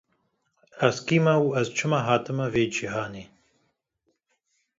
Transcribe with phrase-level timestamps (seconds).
[0.87, 3.25] Ez kî me û ez çima hatime vê cîhanê?